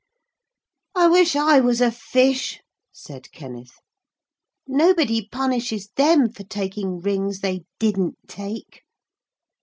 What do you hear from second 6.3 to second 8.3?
for taking rings they didn't